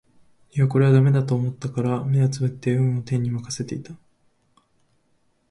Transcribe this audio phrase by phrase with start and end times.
[0.51, 3.93] いやこれは駄目だと思ったから眼をねぶって運を天に任せていた